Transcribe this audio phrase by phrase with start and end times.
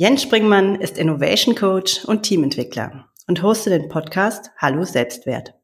[0.00, 5.54] Jens Springmann ist Innovation Coach und Teamentwickler und hostet den Podcast Hallo Selbstwert.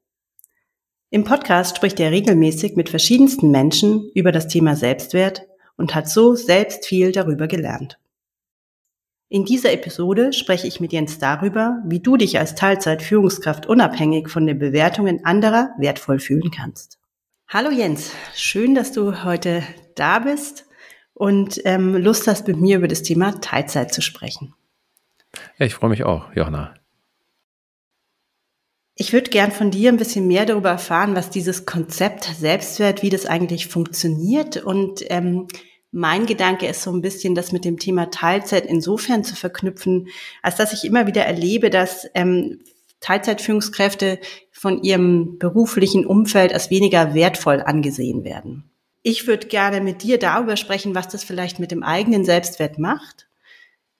[1.11, 6.35] Im Podcast spricht er regelmäßig mit verschiedensten Menschen über das Thema Selbstwert und hat so
[6.35, 8.01] selbst viel darüber gelernt.
[9.29, 14.49] In dieser Episode spreche ich mit Jens darüber, wie du dich als Teilzeit-Führungskraft unabhängig von
[14.49, 16.99] den Bewertungen anderer wertvoll fühlen kannst.
[17.47, 19.63] Hallo Jens, schön, dass du heute
[19.95, 20.64] da bist
[21.15, 24.55] und ähm, Lust hast, mit mir über das Thema Teilzeit zu sprechen.
[25.59, 26.75] Ja, ich freue mich auch, Johanna.
[28.97, 33.11] Ich würde gern von dir ein bisschen mehr darüber erfahren, was dieses Konzept Selbstwert, wie
[33.11, 34.57] das eigentlich funktioniert.
[34.59, 35.49] Und ähm,
[35.91, 40.09] mein Gedanke ist so ein bisschen, das mit dem Thema Teilzeit insofern zu verknüpfen,
[40.43, 42.61] als dass ich immer wieder erlebe, dass ähm,
[43.01, 44.21] Teilzeitführungskräfte
[44.53, 48.71] von ihrem beruflichen Umfeld als weniger wertvoll angesehen werden.
[49.07, 53.29] Ich würde gerne mit dir darüber sprechen, was das vielleicht mit dem eigenen Selbstwert macht,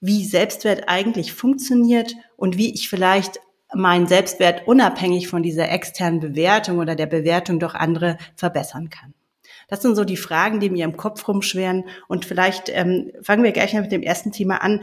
[0.01, 3.39] wie Selbstwert eigentlich funktioniert und wie ich vielleicht
[3.71, 9.13] meinen Selbstwert unabhängig von dieser externen Bewertung oder der Bewertung durch andere verbessern kann.
[9.67, 11.83] Das sind so die Fragen, die mir im Kopf rumschweren.
[12.07, 14.81] Und vielleicht ähm, fangen wir gleich mal mit dem ersten Thema an.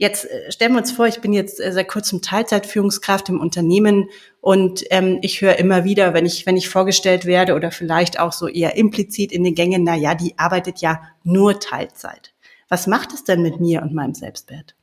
[0.00, 4.08] Jetzt äh, stellen wir uns vor, ich bin jetzt äh, seit kurzem Teilzeitführungskraft im Unternehmen
[4.40, 8.32] und ähm, ich höre immer wieder, wenn ich, wenn ich vorgestellt werde oder vielleicht auch
[8.32, 12.32] so eher implizit in den Gängen, na ja, die arbeitet ja nur Teilzeit.
[12.70, 14.74] Was macht es denn mit mir und meinem Selbstwert?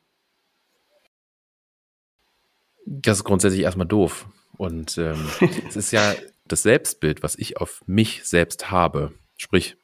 [2.85, 4.27] Das ist grundsätzlich erstmal doof.
[4.55, 5.27] Und ähm,
[5.67, 6.13] es ist ja
[6.45, 9.13] das Selbstbild, was ich auf mich selbst habe.
[9.35, 9.77] Sprich,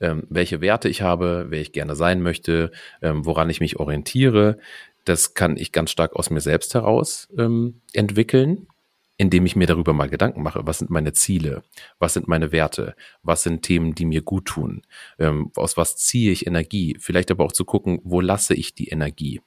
[0.00, 2.70] ähm, welche Werte ich habe, wer ich gerne sein möchte,
[3.02, 4.58] ähm, woran ich mich orientiere.
[5.04, 8.66] Das kann ich ganz stark aus mir selbst heraus ähm, entwickeln,
[9.16, 10.62] indem ich mir darüber mal Gedanken mache.
[10.64, 11.62] Was sind meine Ziele?
[11.98, 12.94] Was sind meine Werte?
[13.22, 14.82] Was sind Themen, die mir gut tun?
[15.18, 16.96] Ähm, aus was ziehe ich Energie?
[16.98, 19.40] Vielleicht aber auch zu gucken, wo lasse ich die Energie?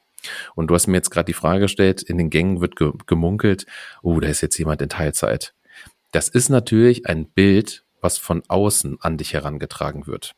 [0.56, 2.75] Und du hast mir jetzt gerade die Frage gestellt, in den Gängen wird
[3.08, 3.66] gemunkelt,
[4.02, 5.53] oh, da ist jetzt jemand in Teilzeit.
[6.12, 10.35] Das ist natürlich ein Bild, was von außen an dich herangetragen wird,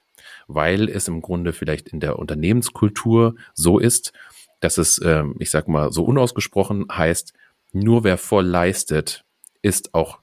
[0.47, 4.13] weil es im Grunde vielleicht in der Unternehmenskultur so ist,
[4.59, 7.33] dass es, ähm, ich sag mal, so unausgesprochen heißt,
[7.71, 9.23] nur wer voll leistet,
[9.61, 10.19] ist auch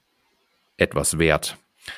[0.77, 1.57] etwas wert,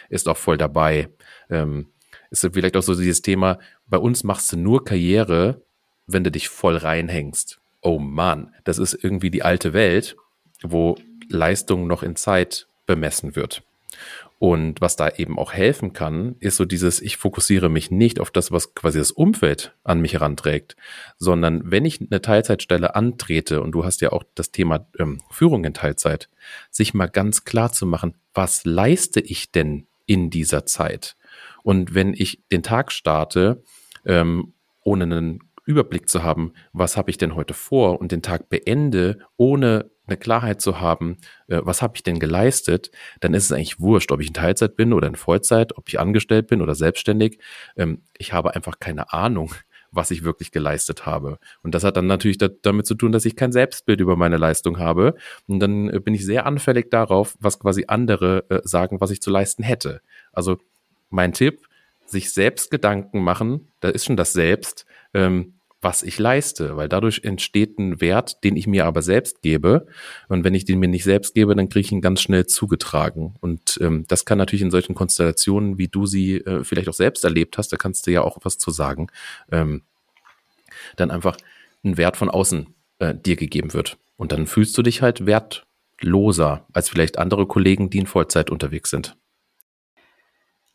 [0.10, 1.10] ist auch voll dabei.
[1.50, 1.88] Ähm,
[2.32, 5.62] ist vielleicht auch so dieses Thema, bei uns machst du nur Karriere,
[6.06, 7.60] wenn du dich voll reinhängst.
[7.82, 10.16] Oh Mann, das ist irgendwie die alte Welt,
[10.62, 10.96] wo
[11.30, 13.64] Leistung noch in Zeit bemessen wird.
[14.40, 18.32] Und was da eben auch helfen kann, ist so dieses, ich fokussiere mich nicht auf
[18.32, 20.78] das, was quasi das Umfeld an mich heranträgt,
[21.18, 25.66] sondern wenn ich eine Teilzeitstelle antrete, und du hast ja auch das Thema ähm, Führung
[25.66, 26.30] in Teilzeit,
[26.72, 31.18] sich mal ganz klar zu machen, was leiste ich denn in dieser Zeit?
[31.62, 33.62] Und wenn ich den Tag starte,
[34.06, 38.50] ähm, ohne einen Überblick zu haben, was habe ich denn heute vor und den Tag
[38.50, 43.52] beende, ohne eine Klarheit zu haben, äh, was habe ich denn geleistet, dann ist es
[43.52, 46.74] eigentlich wurscht, ob ich in Teilzeit bin oder in Vollzeit, ob ich angestellt bin oder
[46.74, 47.40] selbstständig.
[47.78, 49.54] Ähm, ich habe einfach keine Ahnung,
[49.92, 51.38] was ich wirklich geleistet habe.
[51.62, 54.38] Und das hat dann natürlich da, damit zu tun, dass ich kein Selbstbild über meine
[54.38, 55.16] Leistung habe.
[55.48, 59.22] Und dann äh, bin ich sehr anfällig darauf, was quasi andere äh, sagen, was ich
[59.22, 60.02] zu leisten hätte.
[60.34, 60.58] Also
[61.12, 61.68] mein Tipp,
[62.06, 64.88] sich selbst Gedanken machen, da ist schon das Selbst.
[65.14, 69.88] Ähm, was ich leiste, weil dadurch entsteht ein Wert, den ich mir aber selbst gebe.
[70.28, 73.36] Und wenn ich den mir nicht selbst gebe, dann kriege ich ihn ganz schnell zugetragen.
[73.40, 77.24] Und ähm, das kann natürlich in solchen Konstellationen, wie du sie äh, vielleicht auch selbst
[77.24, 79.08] erlebt hast, da kannst du ja auch was zu sagen,
[79.52, 79.84] ähm,
[80.98, 81.38] dann einfach
[81.84, 83.98] ein Wert von außen äh, dir gegeben wird.
[84.18, 88.90] Und dann fühlst du dich halt wertloser als vielleicht andere Kollegen, die in Vollzeit unterwegs
[88.90, 89.16] sind.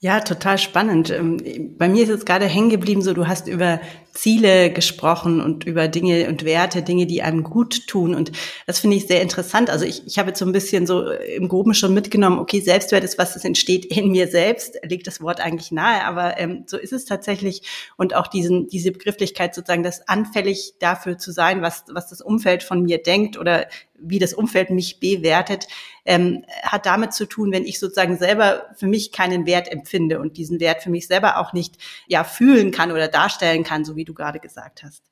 [0.04, 1.08] Ja, total spannend.
[1.08, 1.38] Ähm,
[1.78, 3.80] bei mir ist jetzt gerade hängen geblieben, so du hast über
[4.12, 8.14] Ziele gesprochen und über Dinge und Werte, Dinge, die einem gut tun.
[8.14, 8.30] Und
[8.66, 9.70] das finde ich sehr interessant.
[9.70, 13.02] Also ich, ich habe jetzt so ein bisschen so im Groben schon mitgenommen, okay, Selbstwert
[13.02, 16.76] ist was, das entsteht in mir selbst, legt das Wort eigentlich nahe, aber ähm, so
[16.76, 17.62] ist es tatsächlich.
[17.96, 22.62] Und auch diesen, diese Begrifflichkeit sozusagen, das anfällig dafür zu sein, was, was das Umfeld
[22.62, 23.68] von mir denkt oder
[23.98, 25.66] wie das Umfeld mich bewertet,
[26.04, 30.36] ähm, hat damit zu tun, wenn ich sozusagen selber für mich keinen Wert empfinde und
[30.36, 31.76] diesen Wert für mich selber auch nicht
[32.06, 35.02] ja fühlen kann oder darstellen kann, so wie du gerade gesagt hast.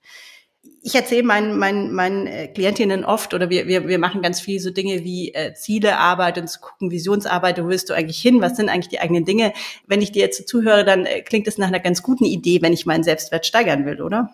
[0.82, 4.60] ich erzähle meinen, meinen, meinen äh, Klientinnen oft oder wir, wir, wir machen ganz viel
[4.60, 8.56] so Dinge wie äh, Zielearbeit und zu gucken, Visionsarbeit, wo willst du eigentlich hin, was
[8.56, 9.52] sind eigentlich die eigenen Dinge.
[9.86, 12.72] Wenn ich dir jetzt zuhöre, dann äh, klingt es nach einer ganz guten Idee, wenn
[12.72, 14.30] ich meinen Selbstwert steigern will, oder?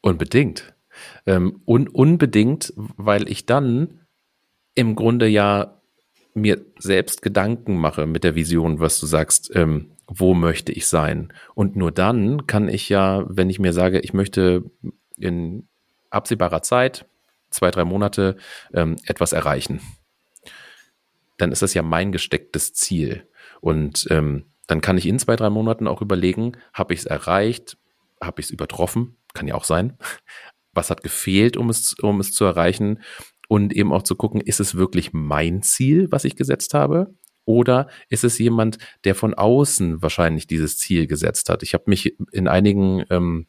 [0.00, 0.74] Unbedingt.
[1.26, 4.00] Ähm, un unbedingt, weil ich dann
[4.74, 5.80] im Grunde ja
[6.34, 11.32] mir selbst Gedanken mache mit der Vision, was du sagst, ähm, wo möchte ich sein?
[11.54, 14.64] Und nur dann kann ich ja, wenn ich mir sage, ich möchte
[15.16, 15.68] in
[16.10, 17.06] absehbarer Zeit,
[17.50, 18.36] zwei, drei Monate,
[18.72, 19.80] ähm, etwas erreichen,
[21.38, 23.26] dann ist das ja mein gestecktes Ziel.
[23.60, 27.76] Und ähm, dann kann ich in zwei, drei Monaten auch überlegen, habe ich es erreicht,
[28.20, 29.98] habe ich es übertroffen, kann ja auch sein.
[30.72, 33.00] Was hat gefehlt, um es, um es zu erreichen?
[33.48, 37.14] Und eben auch zu gucken, ist es wirklich mein Ziel, was ich gesetzt habe?
[37.44, 41.62] Oder ist es jemand, der von außen wahrscheinlich dieses Ziel gesetzt hat?
[41.62, 43.46] Ich habe mich in einigen ähm,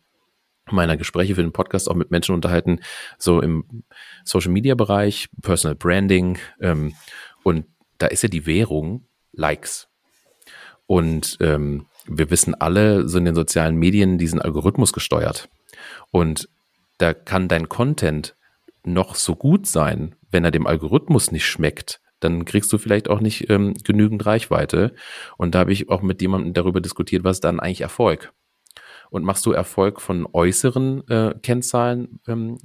[0.72, 2.80] meiner Gespräche für den Podcast auch mit Menschen unterhalten,
[3.18, 3.84] so im
[4.24, 6.38] Social Media Bereich, Personal Branding.
[6.60, 6.94] Ähm,
[7.44, 7.66] und
[7.98, 9.90] da ist ja die Währung Likes.
[10.86, 15.50] Und ähm, wir wissen alle, so in den sozialen Medien, diesen Algorithmus gesteuert.
[16.12, 16.50] Und
[17.04, 18.38] da kann dein Content
[18.86, 23.20] noch so gut sein, wenn er dem Algorithmus nicht schmeckt, dann kriegst du vielleicht auch
[23.20, 24.96] nicht ähm, genügend Reichweite.
[25.38, 28.32] Und da habe ich auch mit jemandem darüber diskutiert, was dann eigentlich Erfolg?
[29.10, 32.58] Und machst du Erfolg von äußeren äh, Kennzahlen ähm,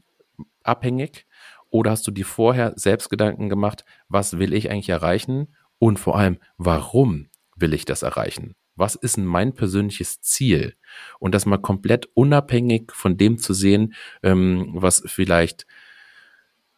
[0.62, 1.26] abhängig?
[1.70, 5.56] Oder hast du dir vorher selbst Gedanken gemacht, was will ich eigentlich erreichen?
[5.80, 8.54] Und vor allem, warum will ich das erreichen?
[8.78, 10.74] Was ist denn mein persönliches Ziel?
[11.18, 15.66] Und das mal komplett unabhängig von dem zu sehen, ähm, was vielleicht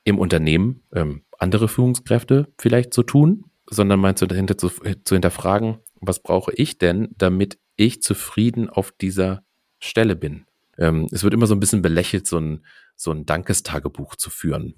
[0.04, 5.78] im Unternehmen ähm, andere Führungskräfte vielleicht so tun, sondern meinst du dahinter zu, zu hinterfragen,
[6.00, 9.44] was brauche ich denn, damit ich zufrieden auf dieser
[9.78, 10.46] Stelle bin?
[10.78, 12.64] Ähm, es wird immer so ein bisschen belächelt, so ein,
[12.96, 14.74] so ein Dankestagebuch zu führen.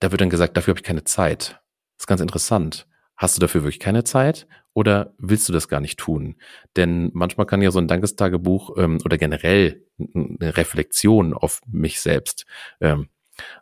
[0.00, 1.60] Da wird dann gesagt, dafür habe ich keine Zeit.
[1.96, 2.86] Das ist ganz interessant.
[3.16, 4.46] Hast du dafür wirklich keine Zeit
[4.78, 6.36] oder willst du das gar nicht tun?
[6.76, 12.46] Denn manchmal kann ja so ein Dankestagebuch ähm, oder generell eine Reflexion auf mich selbst
[12.80, 13.08] ähm,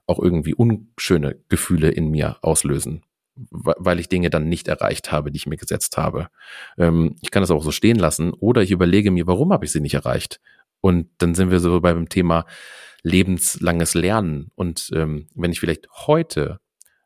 [0.06, 3.02] auch irgendwie unschöne Gefühle in mir auslösen,
[3.34, 6.28] weil ich Dinge dann nicht erreicht habe, die ich mir gesetzt habe.
[6.76, 9.72] Ähm, ich kann das auch so stehen lassen oder ich überlege mir, warum habe ich
[9.72, 10.38] sie nicht erreicht?
[10.82, 12.44] Und dann sind wir so beim Thema
[13.02, 14.50] lebenslanges Lernen.
[14.54, 16.60] Und ähm, wenn ich vielleicht heute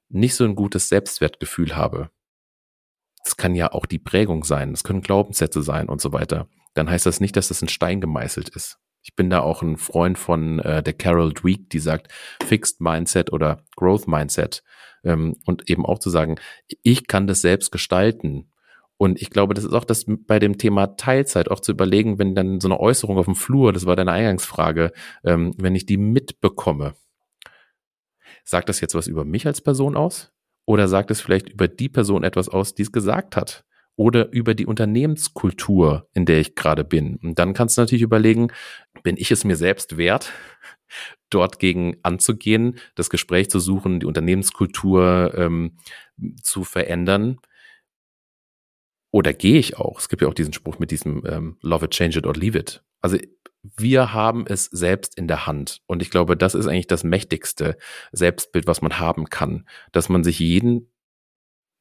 [0.09, 2.11] nicht so ein gutes Selbstwertgefühl habe,
[3.25, 6.89] das kann ja auch die Prägung sein, das können Glaubenssätze sein und so weiter, dann
[6.89, 8.79] heißt das nicht, dass das in Stein gemeißelt ist.
[9.03, 12.13] Ich bin da auch ein Freund von äh, der Carol Dweck, die sagt
[12.45, 14.63] Fixed Mindset oder Growth Mindset.
[15.03, 16.37] Ähm, und eben auch zu sagen,
[16.83, 18.53] ich kann das selbst gestalten.
[18.99, 22.35] Und ich glaube, das ist auch das bei dem Thema Teilzeit auch zu überlegen, wenn
[22.35, 24.93] dann so eine Äußerung auf dem Flur, das war deine Eingangsfrage,
[25.25, 26.93] ähm, wenn ich die mitbekomme,
[28.45, 30.33] sagt das jetzt was über mich als Person aus?
[30.71, 33.65] Oder sagt es vielleicht über die Person etwas aus, die es gesagt hat?
[33.97, 37.17] oder über die Unternehmenskultur, in der ich gerade bin.
[37.17, 38.51] Und dann kannst du natürlich überlegen,
[39.03, 40.33] bin ich es mir selbst wert,
[41.29, 45.77] dort gegen anzugehen, das Gespräch zu suchen, die Unternehmenskultur ähm,
[46.41, 47.41] zu verändern?
[49.11, 49.99] Oder gehe ich auch?
[49.99, 52.57] Es gibt ja auch diesen Spruch mit diesem ähm, Love it, change it or leave
[52.59, 52.83] it.
[53.03, 53.19] Also
[53.63, 55.81] wir haben es selbst in der Hand.
[55.87, 57.77] Und ich glaube, das ist eigentlich das mächtigste
[58.13, 60.91] Selbstbild, was man haben kann, dass man sich jeden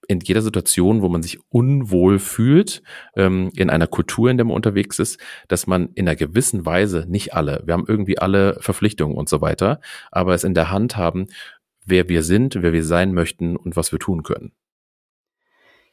[0.07, 2.81] in jeder Situation, wo man sich unwohl fühlt,
[3.15, 7.05] ähm, in einer Kultur, in der man unterwegs ist, dass man in einer gewissen Weise,
[7.07, 9.79] nicht alle, wir haben irgendwie alle Verpflichtungen und so weiter,
[10.12, 11.27] aber es in der Hand haben,
[11.86, 14.51] wer wir sind, wer wir sein möchten und was wir tun können.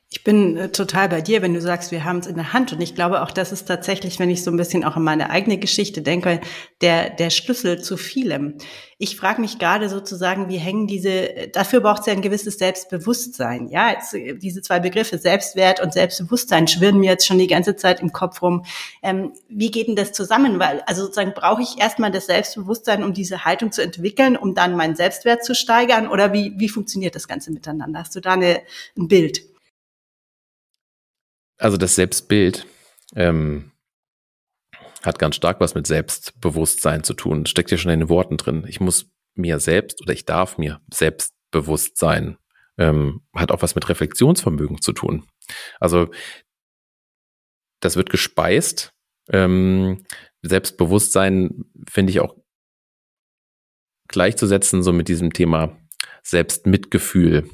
[0.08, 2.72] Ich bin äh, total bei dir, wenn du sagst, wir haben es in der Hand.
[2.72, 5.30] Und ich glaube auch, das ist tatsächlich, wenn ich so ein bisschen auch an meine
[5.30, 6.40] eigene Geschichte denke,
[6.80, 8.54] der, der Schlüssel zu vielem.
[8.98, 13.68] Ich frage mich gerade sozusagen, wie hängen diese, dafür braucht es ja ein gewisses Selbstbewusstsein.
[13.68, 17.74] Ja, jetzt, äh, diese zwei Begriffe, Selbstwert und Selbstbewusstsein, schwirren mir jetzt schon die ganze
[17.74, 18.64] Zeit im Kopf rum.
[19.02, 20.60] Ähm, wie geht denn das zusammen?
[20.60, 24.76] Weil, also sozusagen brauche ich erstmal das Selbstbewusstsein, um diese Haltung zu entwickeln, um dann
[24.76, 26.06] meinen Selbstwert zu steigern?
[26.06, 27.98] Oder wie, wie funktioniert das Ganze miteinander?
[27.98, 28.62] Hast du da eine,
[28.96, 29.55] ein Bild?
[31.58, 32.66] Also das Selbstbild
[33.14, 33.72] ähm,
[35.02, 37.46] hat ganz stark was mit Selbstbewusstsein zu tun.
[37.46, 38.64] Steckt ja schon in den Worten drin.
[38.68, 42.38] Ich muss mir selbst oder ich darf mir selbstbewusst sein.
[42.78, 45.26] Ähm, hat auch was mit Reflexionsvermögen zu tun.
[45.80, 46.10] Also
[47.80, 48.92] das wird gespeist.
[49.30, 50.04] Ähm,
[50.42, 52.36] Selbstbewusstsein finde ich auch
[54.08, 55.76] gleichzusetzen so mit diesem Thema
[56.22, 57.50] Selbstmitgefühl.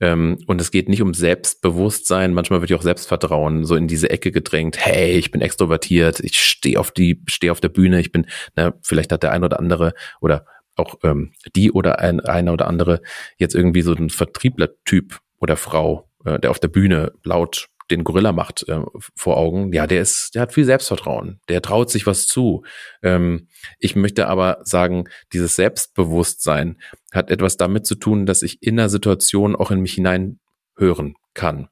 [0.00, 4.10] Ähm, und es geht nicht um Selbstbewusstsein, manchmal wird ja auch Selbstvertrauen so in diese
[4.10, 4.78] Ecke gedrängt.
[4.78, 8.74] Hey, ich bin extrovertiert, ich stehe auf die, stehe auf der Bühne, ich bin, na,
[8.82, 13.00] vielleicht hat der ein oder andere oder auch ähm, die oder ein, eine oder andere
[13.38, 18.32] jetzt irgendwie so ein Vertriebler-Typ oder Frau, äh, der auf der Bühne laut den Gorilla
[18.32, 18.80] macht äh,
[19.14, 22.64] vor Augen, ja, der ist, der hat viel Selbstvertrauen, der traut sich was zu.
[23.02, 23.48] Ähm,
[23.78, 26.78] ich möchte aber sagen, dieses Selbstbewusstsein
[27.12, 31.68] hat etwas damit zu tun, dass ich in der Situation auch in mich hineinhören kann.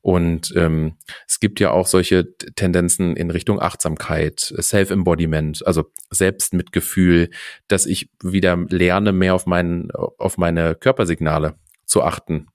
[0.00, 0.96] Und ähm,
[1.26, 7.30] es gibt ja auch solche Tendenzen in Richtung Achtsamkeit, Self-Embodiment, also Selbstmitgefühl,
[7.66, 12.46] dass ich wieder lerne, mehr auf, meinen, auf meine Körpersignale zu achten.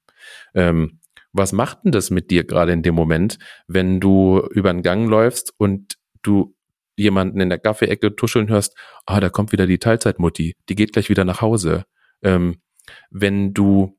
[0.56, 1.00] Ähm,
[1.34, 5.10] was macht denn das mit dir gerade in dem Moment, wenn du über den Gang
[5.10, 6.56] läufst und du
[6.96, 11.10] jemanden in der Kaffeeecke tuscheln hörst, ah, da kommt wieder die Teilzeitmutti, die geht gleich
[11.10, 11.86] wieder nach Hause.
[12.22, 12.62] Ähm,
[13.10, 13.98] wenn du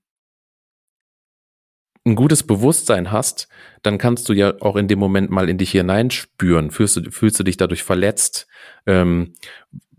[2.06, 3.48] ein gutes Bewusstsein hast,
[3.82, 6.70] dann kannst du ja auch in dem Moment mal in dich hineinspüren.
[6.70, 8.46] Fühlst du, fühlst du dich dadurch verletzt?
[8.86, 9.32] Ähm,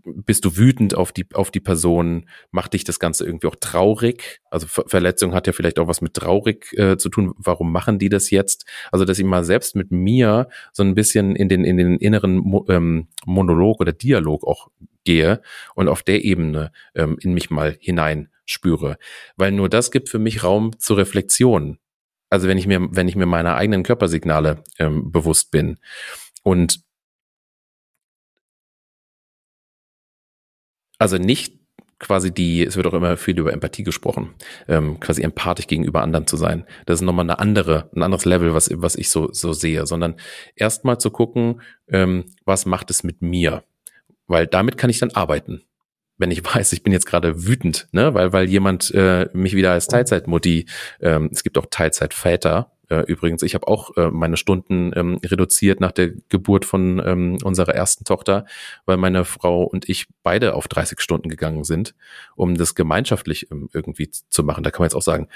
[0.06, 2.28] bist du wütend auf die, auf die Person?
[2.50, 4.40] Macht dich das Ganze irgendwie auch traurig?
[4.50, 7.34] Also Ver Verletzung hat ja vielleicht auch was mit traurig äh, zu tun.
[7.36, 8.66] Warum machen die das jetzt?
[8.92, 12.36] Also, dass ich mal selbst mit mir so ein bisschen in den, in den inneren
[12.36, 14.68] Mo ähm, Monolog oder Dialog auch
[15.04, 15.40] gehe
[15.74, 18.98] und auf der Ebene ähm, in mich mal hinein spüre.
[19.36, 21.78] Weil nur das gibt für mich Raum zur Reflexion
[22.30, 25.78] also wenn ich mir, wenn ich mir meiner eigenen Körpersignale ähm, bewusst bin.
[26.42, 26.80] Und
[30.98, 31.58] also nicht
[31.98, 34.34] quasi die, es wird auch immer viel über Empathie gesprochen,
[34.68, 36.66] ähm, quasi empathisch gegenüber anderen zu sein.
[36.84, 40.16] Das ist nochmal eine andere, ein anderes Level, was, was ich so, so sehe, sondern
[40.56, 43.64] erstmal zu gucken, ähm, was macht es mit mir?
[44.26, 45.62] Weil damit kann ich dann arbeiten
[46.18, 49.72] wenn ich weiß, ich bin jetzt gerade wütend, ne, weil weil jemand äh, mich wieder
[49.72, 50.66] als Teilzeitmutti,
[51.00, 53.42] ähm, es gibt auch Teilzeitväter äh, übrigens.
[53.42, 58.04] Ich habe auch äh, meine Stunden ähm, reduziert nach der Geburt von ähm, unserer ersten
[58.04, 58.46] Tochter,
[58.84, 61.94] weil meine Frau und ich beide auf 30 Stunden gegangen sind,
[62.34, 64.64] um das gemeinschaftlich ähm, irgendwie zu machen.
[64.64, 65.28] Da kann man jetzt auch sagen,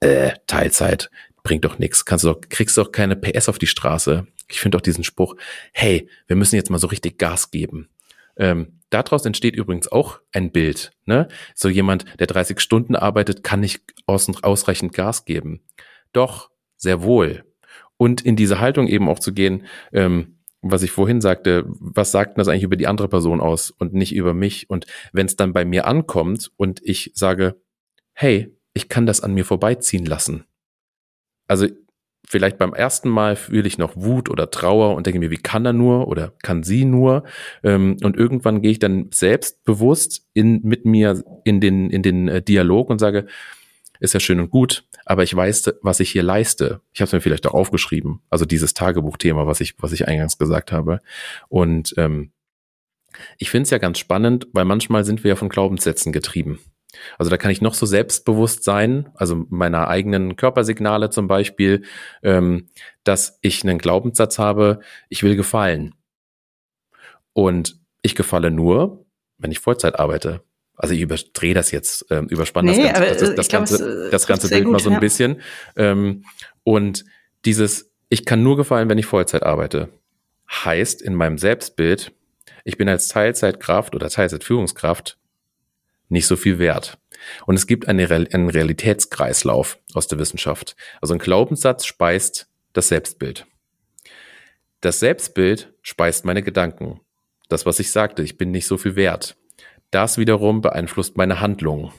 [0.00, 1.10] äh, Teilzeit
[1.42, 4.26] bringt doch nichts, kannst du doch, kriegst doch keine PS auf die Straße.
[4.48, 5.36] Ich finde doch diesen Spruch,
[5.72, 7.88] hey, wir müssen jetzt mal so richtig Gas geben.
[8.36, 10.92] Ähm, daraus entsteht übrigens auch ein Bild.
[11.06, 11.28] Ne?
[11.54, 15.60] So jemand, der 30 Stunden arbeitet, kann nicht aus, ausreichend Gas geben.
[16.12, 17.44] Doch, sehr wohl.
[17.98, 22.30] Und in diese Haltung eben auch zu gehen, ähm, was ich vorhin sagte, was sagt
[22.30, 24.70] denn das eigentlich über die andere Person aus und nicht über mich?
[24.70, 27.60] Und wenn es dann bei mir ankommt und ich sage,
[28.14, 30.44] hey, ich kann das an mir vorbeiziehen lassen.
[31.46, 31.66] Also
[32.28, 35.64] vielleicht beim ersten Mal fühle ich noch Wut oder Trauer und denke mir, wie kann
[35.64, 37.24] er nur oder kann sie nur?
[37.62, 42.42] Ähm, und irgendwann gehe ich dann selbstbewusst in, mit mir in den, in den äh,
[42.42, 43.26] Dialog und sage,
[44.00, 46.80] ist ja schön und gut, aber ich weiß, was ich hier leiste.
[46.92, 50.38] Ich habe es mir vielleicht auch aufgeschrieben, also dieses Tagebuchthema, was ich, was ich eingangs
[50.38, 51.00] gesagt habe.
[51.48, 52.32] Und ähm,
[53.38, 56.60] ich finde es ja ganz spannend, weil manchmal sind wir ja von Glaubenssätzen getrieben.
[57.18, 61.84] Also da kann ich noch so selbstbewusst sein, also meiner eigenen Körpersignale zum Beispiel,
[62.22, 62.68] ähm,
[63.04, 65.94] dass ich einen Glaubenssatz habe, ich will gefallen.
[67.34, 69.04] Und ich gefalle nur,
[69.36, 70.42] wenn ich Vollzeit arbeite.
[70.78, 74.10] Also ich überdrehe das jetzt, ähm, überspanne nee, das, ganze, das, das, glaub, ganze, äh,
[74.10, 75.00] das ganze Bild gut, mal so ein ja.
[75.00, 75.42] bisschen.
[75.76, 76.24] Ähm,
[76.62, 77.04] und
[77.44, 79.88] dieses, ich kann nur gefallen, wenn ich Vollzeit arbeite,
[80.50, 82.12] heißt in meinem Selbstbild,
[82.64, 85.18] ich bin als Teilzeitkraft oder Teilzeitführungskraft
[86.08, 86.98] nicht so viel wert.
[87.46, 90.76] Und es gibt eine, einen Realitätskreislauf aus der Wissenschaft.
[91.00, 93.46] Also ein Glaubenssatz speist das Selbstbild.
[94.80, 97.00] Das Selbstbild speist meine Gedanken.
[97.48, 99.36] Das, was ich sagte, ich bin nicht so viel wert.
[99.90, 101.92] Das wiederum beeinflusst meine Handlungen.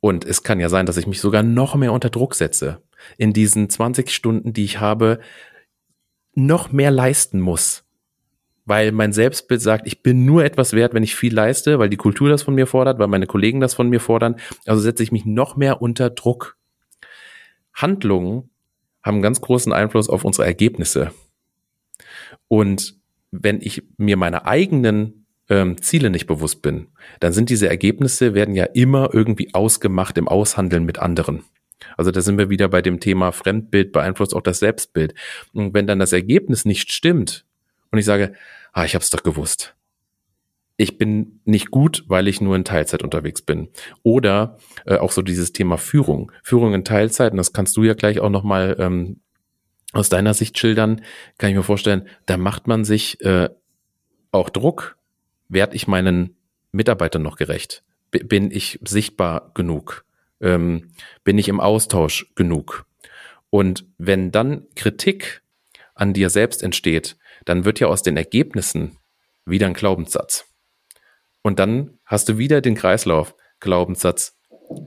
[0.00, 2.82] Und es kann ja sein, dass ich mich sogar noch mehr unter Druck setze.
[3.18, 5.20] In diesen 20 Stunden, die ich habe,
[6.34, 7.84] noch mehr leisten muss
[8.64, 11.96] weil mein Selbstbild sagt, ich bin nur etwas wert, wenn ich viel leiste, weil die
[11.96, 14.36] Kultur das von mir fordert, weil meine Kollegen das von mir fordern.
[14.66, 16.56] Also setze ich mich noch mehr unter Druck.
[17.74, 18.50] Handlungen
[19.02, 21.12] haben einen ganz großen Einfluss auf unsere Ergebnisse.
[22.46, 23.00] Und
[23.32, 25.21] wenn ich mir meine eigenen
[25.52, 26.88] ähm, Ziele nicht bewusst bin,
[27.20, 31.44] dann sind diese Ergebnisse werden ja immer irgendwie ausgemacht im Aushandeln mit anderen.
[31.96, 35.14] Also da sind wir wieder bei dem Thema Fremdbild beeinflusst auch das Selbstbild.
[35.52, 37.44] Und wenn dann das Ergebnis nicht stimmt,
[37.90, 38.32] und ich sage,
[38.72, 39.74] ah, ich habe es doch gewusst.
[40.78, 43.68] Ich bin nicht gut, weil ich nur in Teilzeit unterwegs bin.
[44.02, 44.56] Oder
[44.86, 46.32] äh, auch so dieses Thema Führung.
[46.42, 49.20] Führung in Teilzeit, und das kannst du ja gleich auch nochmal ähm,
[49.92, 51.02] aus deiner Sicht schildern,
[51.36, 53.50] kann ich mir vorstellen, da macht man sich äh,
[54.30, 54.96] auch Druck.
[55.52, 56.38] Werd ich meinen
[56.70, 57.84] Mitarbeitern noch gerecht?
[58.10, 60.06] Bin ich sichtbar genug?
[60.40, 60.92] Ähm,
[61.24, 62.86] bin ich im Austausch genug?
[63.50, 65.42] Und wenn dann Kritik
[65.94, 68.96] an dir selbst entsteht, dann wird ja aus den Ergebnissen
[69.44, 70.46] wieder ein Glaubenssatz.
[71.42, 73.34] Und dann hast du wieder den Kreislauf.
[73.60, 74.38] Glaubenssatz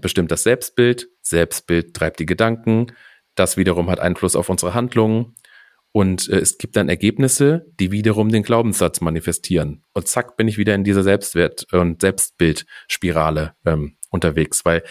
[0.01, 2.87] bestimmt das Selbstbild, Selbstbild treibt die Gedanken,
[3.35, 5.35] das wiederum hat Einfluss auf unsere Handlungen
[5.95, 9.85] und äh, es gibt dann Ergebnisse, die wiederum den Glaubenssatz manifestieren.
[9.93, 14.83] Und zack, bin ich wieder in dieser Selbstwert- und Selbstbildspirale ähm, unterwegs, weil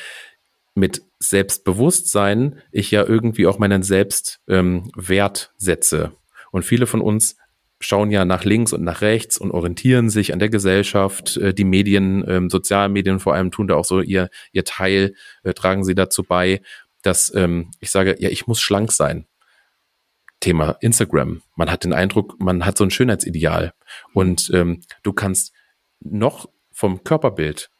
[0.74, 6.12] mit Selbstbewusstsein ich ja irgendwie auch meinen Selbstwert ähm, setze.
[6.50, 7.36] Und viele von uns
[7.80, 11.36] schauen ja nach links und nach rechts und orientieren sich an der Gesellschaft.
[11.36, 15.52] Äh, die Medien, ähm, Sozialmedien vor allem tun da auch so ihr, ihr Teil, äh,
[15.52, 16.62] tragen sie dazu bei,
[17.02, 19.26] dass ähm, ich sage, ja, ich muss schlank sein.
[20.44, 21.40] Thema Instagram.
[21.56, 23.72] Man hat den Eindruck, man hat so ein Schönheitsideal.
[24.12, 25.54] Und ähm, du kannst
[26.00, 27.70] noch vom Körperbild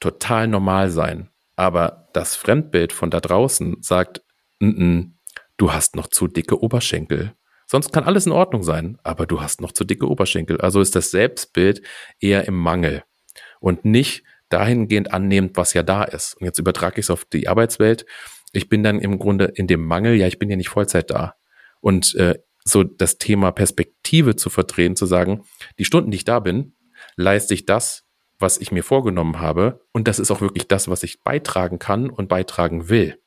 [0.00, 1.28] total normal sein.
[1.54, 4.22] Aber das Fremdbild von da draußen sagt,
[4.58, 5.10] N -n,
[5.58, 7.34] du hast noch zu dicke Oberschenkel.
[7.66, 10.58] Sonst kann alles in Ordnung sein, aber du hast noch zu dicke Oberschenkel.
[10.62, 11.82] Also ist das Selbstbild
[12.20, 13.04] eher im Mangel
[13.60, 16.38] und nicht dahingehend annehmend, was ja da ist.
[16.40, 18.06] Und jetzt übertrage ich es auf die Arbeitswelt.
[18.54, 21.34] Ich bin dann im Grunde in dem Mangel, ja, ich bin ja nicht Vollzeit da.
[21.84, 25.44] Und äh, so das Thema Perspektive zu verdrehen, zu sagen,
[25.78, 26.74] die Stunden, die ich da bin,
[27.14, 28.04] leiste ich das,
[28.38, 29.84] was ich mir vorgenommen habe.
[29.92, 33.20] Und das ist auch wirklich das, was ich beitragen kann und beitragen will.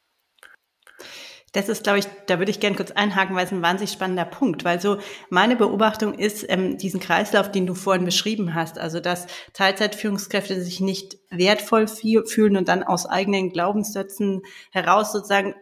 [1.52, 4.26] Das ist, glaube ich, da würde ich gerne kurz einhaken, weil es ein wahnsinnig spannender
[4.26, 4.98] Punkt, weil so
[5.30, 10.82] meine Beobachtung ist, ähm, diesen Kreislauf, den du vorhin beschrieben hast, also dass Teilzeitführungskräfte sich
[10.82, 15.54] nicht wertvoll fühlen und dann aus eigenen Glaubenssätzen heraus sozusagen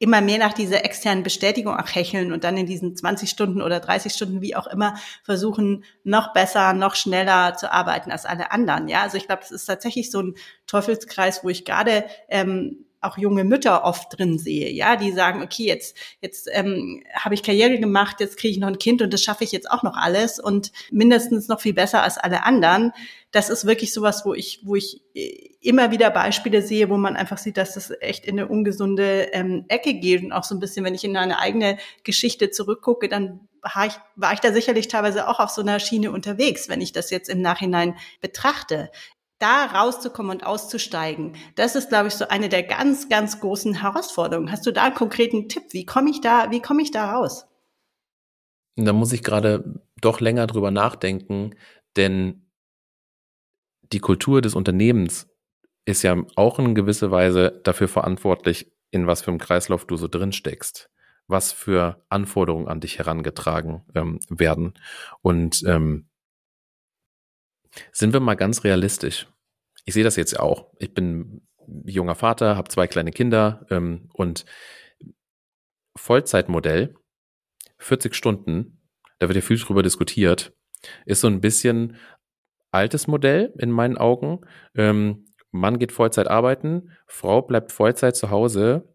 [0.00, 3.80] immer mehr nach dieser externen Bestätigung auch hecheln und dann in diesen 20 Stunden oder
[3.80, 8.88] 30 Stunden, wie auch immer, versuchen, noch besser, noch schneller zu arbeiten als alle anderen.
[8.88, 10.34] Ja, also ich glaube, das ist tatsächlich so ein
[10.66, 15.64] Teufelskreis, wo ich gerade ähm, auch junge Mütter oft drin sehe, ja, die sagen, okay,
[15.64, 19.22] jetzt jetzt ähm, habe ich Karriere gemacht, jetzt kriege ich noch ein Kind und das
[19.22, 22.92] schaffe ich jetzt auch noch alles und mindestens noch viel besser als alle anderen.
[23.32, 27.16] Das ist wirklich sowas, wo ich wo ich äh, immer wieder Beispiele sehe, wo man
[27.16, 30.60] einfach sieht, dass das echt in eine ungesunde ähm, Ecke geht und auch so ein
[30.60, 34.88] bisschen, wenn ich in eine eigene Geschichte zurückgucke, dann war ich, war ich da sicherlich
[34.88, 38.90] teilweise auch auf so einer Schiene unterwegs, wenn ich das jetzt im Nachhinein betrachte
[39.40, 44.52] da rauszukommen und auszusteigen, das ist, glaube ich, so eine der ganz, ganz großen Herausforderungen.
[44.52, 45.64] Hast du da einen konkreten Tipp?
[45.70, 47.46] Wie komme ich da, wie komme ich da raus?
[48.76, 51.54] Da muss ich gerade doch länger drüber nachdenken,
[51.96, 52.50] denn
[53.92, 55.29] die Kultur des Unternehmens
[55.90, 60.08] ist ja auch in gewisser Weise dafür verantwortlich, in was für einem Kreislauf du so
[60.08, 60.90] drin steckst,
[61.26, 64.74] was für Anforderungen an dich herangetragen ähm, werden.
[65.22, 66.08] Und ähm,
[67.92, 69.28] sind wir mal ganz realistisch.
[69.84, 70.72] Ich sehe das jetzt auch.
[70.78, 71.42] Ich bin
[71.84, 74.44] junger Vater, habe zwei kleine Kinder ähm, und
[75.96, 76.94] Vollzeitmodell,
[77.78, 78.80] 40 Stunden,
[79.18, 80.52] da wird ja viel drüber diskutiert,
[81.04, 81.96] ist so ein bisschen
[82.70, 84.40] altes Modell in meinen Augen.
[84.74, 88.88] Ähm, Mann geht Vollzeit arbeiten, Frau bleibt Vollzeit zu Hause,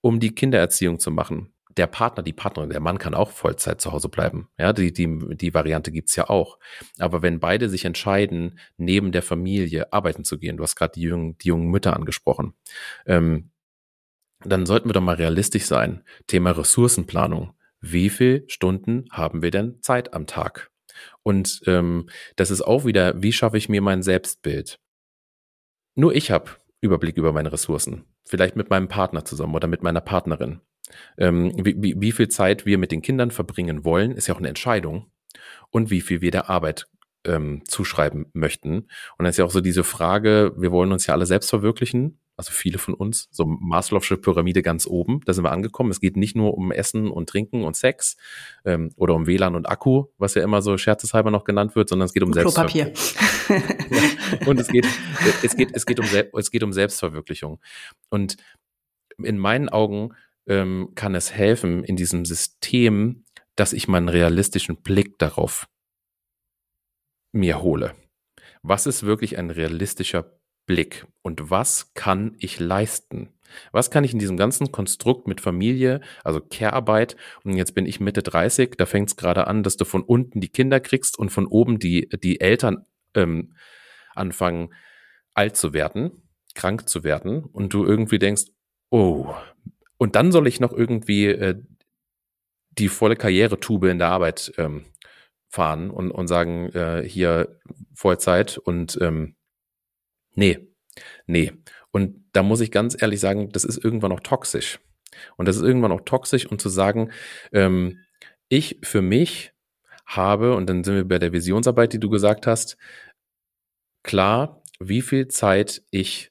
[0.00, 3.92] um die Kindererziehung zu machen der Partner, die Partnerin, der Mann kann auch Vollzeit zu
[3.92, 4.48] Hause bleiben.
[4.58, 6.58] Ja, die, die, die Variante gibt's ja auch.
[6.98, 11.02] Aber wenn beide sich entscheiden, neben der Familie arbeiten zu gehen, du hast gerade die
[11.02, 12.54] jungen, die jungen Mütter angesprochen,
[13.06, 13.50] ähm,
[14.44, 16.04] dann sollten wir doch mal realistisch sein.
[16.26, 17.54] Thema Ressourcenplanung.
[17.80, 20.70] Wie viel Stunden haben wir denn Zeit am Tag?
[21.22, 24.78] Und ähm, das ist auch wieder, wie schaffe ich mir mein Selbstbild?
[25.94, 28.04] Nur ich habe Überblick über meine Ressourcen.
[28.24, 30.60] Vielleicht mit meinem Partner zusammen oder mit meiner Partnerin.
[31.18, 34.38] Ähm, wie, wie, wie viel Zeit wir mit den Kindern verbringen wollen, ist ja auch
[34.38, 35.10] eine Entscheidung.
[35.70, 36.86] Und wie viel wir der Arbeit
[37.24, 38.78] ähm, zuschreiben möchten.
[38.78, 42.18] Und dann ist ja auch so diese Frage, wir wollen uns ja alle selbst verwirklichen,
[42.36, 45.90] also viele von uns, so Maslow'sche Pyramide ganz oben, da sind wir angekommen.
[45.90, 48.16] Es geht nicht nur um Essen und Trinken und Sex
[48.64, 52.06] ähm, oder um WLAN und Akku, was ja immer so scherzeshalber noch genannt wird, sondern
[52.06, 52.92] es geht um Selbstverwirklichung.
[53.90, 54.46] ja.
[54.46, 54.86] Und es geht,
[55.42, 56.06] es geht, es geht um,
[56.38, 57.60] es geht um Selbstverwirklichung.
[58.10, 58.36] Und
[59.22, 60.14] in meinen Augen
[60.46, 63.24] ähm, kann es helfen in diesem System,
[63.56, 65.68] dass ich meinen realistischen Blick darauf
[67.32, 67.94] mir hole.
[68.62, 73.30] Was ist wirklich ein realistischer Blick und was kann ich leisten?
[73.72, 78.00] Was kann ich in diesem ganzen Konstrukt mit Familie, also Care-Arbeit, und jetzt bin ich
[78.00, 81.30] Mitte 30, da fängt es gerade an, dass du von unten die Kinder kriegst und
[81.30, 83.54] von oben die, die Eltern ähm,
[84.14, 84.74] anfangen
[85.34, 86.22] alt zu werden,
[86.54, 88.44] krank zu werden und du irgendwie denkst,
[88.90, 89.34] oh,
[89.98, 91.60] und dann soll ich noch irgendwie äh,
[92.70, 94.84] die volle Karrieretube in der Arbeit ähm,
[95.48, 97.60] fahren und, und sagen, äh, hier
[97.94, 99.36] Vollzeit und ähm,
[100.34, 100.68] nee,
[101.26, 101.52] nee.
[101.90, 104.80] Und da muss ich ganz ehrlich sagen, das ist irgendwann auch toxisch.
[105.36, 107.12] Und das ist irgendwann auch toxisch, um zu sagen,
[107.52, 108.00] ähm,
[108.48, 109.52] ich für mich
[110.06, 112.76] habe, und dann sind wir bei der Visionsarbeit, die du gesagt hast,
[114.02, 116.30] klar, wie viel Zeit ich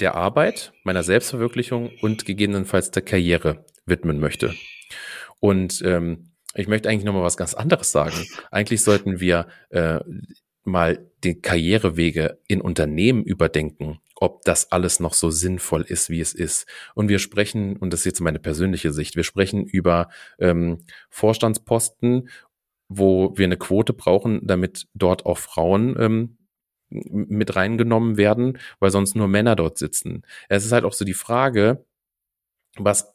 [0.00, 4.54] der Arbeit, meiner Selbstverwirklichung und gegebenenfalls der Karriere widmen möchte.
[5.40, 8.16] Und ähm, ich möchte eigentlich nochmal was ganz anderes sagen.
[8.50, 10.00] Eigentlich sollten wir äh,
[10.68, 16.32] mal die Karrierewege in Unternehmen überdenken, ob das alles noch so sinnvoll ist, wie es
[16.32, 16.66] ist.
[16.94, 20.78] Und wir sprechen, und das ist jetzt meine persönliche Sicht, wir sprechen über ähm,
[21.10, 22.28] Vorstandsposten,
[22.88, 26.38] wo wir eine Quote brauchen, damit dort auch Frauen ähm,
[26.90, 30.22] mit reingenommen werden, weil sonst nur Männer dort sitzen.
[30.48, 31.84] Es ist halt auch so die Frage,
[32.76, 33.12] was,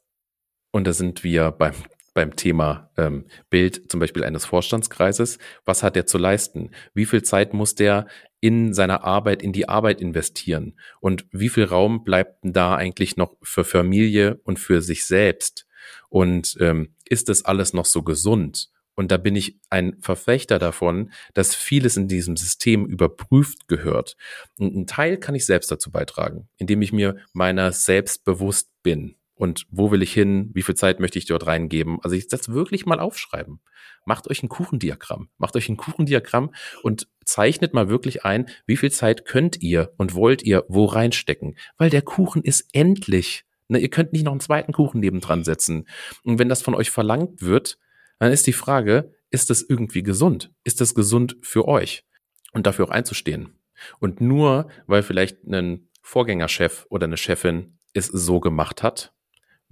[0.72, 1.74] und da sind wir beim,
[2.14, 6.72] beim Thema ähm, Bild zum Beispiel eines Vorstandskreises, was hat der zu leisten?
[6.94, 8.08] Wie viel Zeit muss der
[8.40, 10.78] in seiner Arbeit, in die Arbeit investieren?
[11.00, 15.66] Und wie viel Raum bleibt da eigentlich noch für Familie und für sich selbst?
[16.10, 18.70] Und ähm, ist das alles noch so gesund?
[18.96, 24.16] Und da bin ich ein Verfechter davon, dass vieles in diesem System überprüft gehört.
[24.60, 29.16] Und ein Teil kann ich selbst dazu beitragen, indem ich mir meiner selbst bewusst bin.
[29.36, 30.52] Und wo will ich hin?
[30.54, 32.00] Wie viel Zeit möchte ich dort reingeben?
[32.04, 33.60] Also ich das wirklich mal aufschreiben.
[34.06, 35.30] Macht euch ein Kuchendiagramm.
[35.38, 40.14] Macht euch ein Kuchendiagramm und zeichnet mal wirklich ein, wie viel Zeit könnt ihr und
[40.14, 41.58] wollt ihr wo reinstecken.
[41.78, 43.46] Weil der Kuchen ist endlich.
[43.70, 45.88] Ne, ihr könnt nicht noch einen zweiten Kuchen nebendran setzen.
[46.24, 47.80] Und wenn das von euch verlangt wird,
[48.20, 50.52] dann ist die Frage, ist das irgendwie gesund?
[50.64, 52.06] Ist das gesund für euch?
[52.52, 53.58] Und dafür auch einzustehen.
[54.00, 59.14] Und nur, weil vielleicht ein Vorgängerchef oder eine Chefin es so gemacht hat,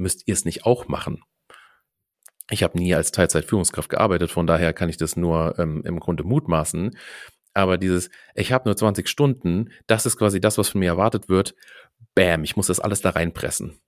[0.01, 1.23] müsst ihr es nicht auch machen.
[2.49, 6.23] Ich habe nie als Teilzeitführungskraft gearbeitet, von daher kann ich das nur ähm, im Grunde
[6.23, 6.97] mutmaßen.
[7.53, 11.29] Aber dieses, ich habe nur 20 Stunden, das ist quasi das, was von mir erwartet
[11.29, 11.55] wird.
[12.15, 13.79] Bam, ich muss das alles da reinpressen.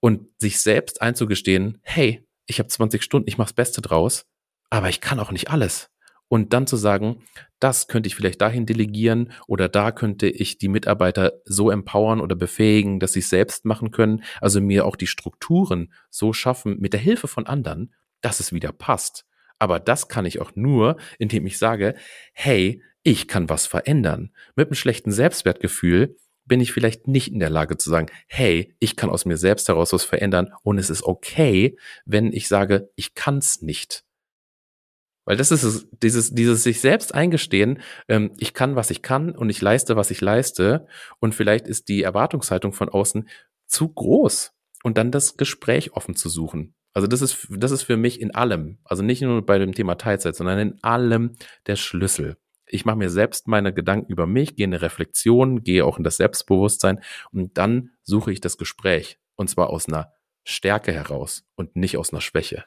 [0.00, 4.26] Und sich selbst einzugestehen, hey, ich habe 20 Stunden, ich mache das Beste draus,
[4.70, 5.89] aber ich kann auch nicht alles.
[6.30, 7.24] Und dann zu sagen,
[7.58, 12.36] das könnte ich vielleicht dahin delegieren oder da könnte ich die Mitarbeiter so empowern oder
[12.36, 14.22] befähigen, dass sie es selbst machen können.
[14.40, 18.70] Also mir auch die Strukturen so schaffen mit der Hilfe von anderen, dass es wieder
[18.70, 19.26] passt.
[19.58, 21.96] Aber das kann ich auch nur, indem ich sage,
[22.32, 24.30] hey, ich kann was verändern.
[24.54, 28.94] Mit einem schlechten Selbstwertgefühl bin ich vielleicht nicht in der Lage zu sagen, hey, ich
[28.94, 33.14] kann aus mir selbst heraus was verändern und es ist okay, wenn ich sage, ich
[33.14, 34.04] kann es nicht.
[35.30, 39.30] Weil das ist es, dieses, dieses sich selbst eingestehen, ähm, ich kann, was ich kann
[39.30, 40.88] und ich leiste, was ich leiste
[41.20, 43.28] und vielleicht ist die Erwartungshaltung von außen
[43.68, 44.50] zu groß
[44.82, 46.74] und dann das Gespräch offen zu suchen.
[46.94, 49.94] Also das ist, das ist für mich in allem, also nicht nur bei dem Thema
[49.94, 51.36] Teilzeit, sondern in allem
[51.68, 55.84] der Schlüssel ich mache mir selbst meine Gedanken über mich, gehe in eine Reflexion, gehe
[55.84, 59.20] auch in das Selbstbewusstsein und dann suche ich das Gespräch.
[59.36, 60.12] Und zwar aus einer
[60.42, 62.64] Stärke heraus und nicht aus einer Schwäche.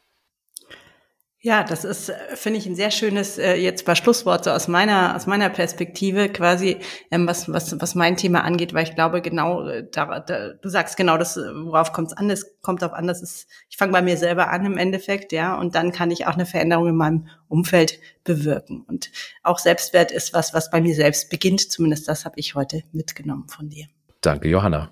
[1.46, 4.70] Ja, das ist, äh, finde ich, ein sehr schönes äh, jetzt paar Schlusswort so aus
[4.70, 6.78] meiner aus meiner Perspektive quasi,
[7.12, 10.70] ähm, was was was mein Thema angeht, weil ich glaube genau, äh, da, da, du
[10.70, 12.30] sagst genau das, äh, worauf kommt es an?
[12.30, 15.60] Es kommt auf an, dass es, ich fange bei mir selber an im Endeffekt, ja,
[15.60, 18.86] und dann kann ich auch eine Veränderung in meinem Umfeld bewirken.
[18.88, 19.12] Und
[19.44, 21.70] auch Selbstwert ist was, was bei mir selbst beginnt.
[21.70, 23.88] Zumindest das habe ich heute mitgenommen von dir.
[24.22, 24.92] Danke, Johanna.